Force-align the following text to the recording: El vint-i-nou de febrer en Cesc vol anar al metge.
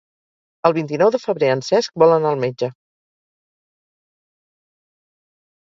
El 0.69 0.73
vint-i-nou 0.77 1.11
de 1.15 1.19
febrer 1.25 1.51
en 1.57 1.61
Cesc 1.67 2.01
vol 2.05 2.15
anar 2.17 2.33
al 2.33 2.43
metge. 2.45 2.71